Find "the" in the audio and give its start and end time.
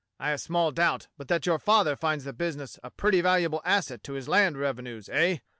2.23-2.33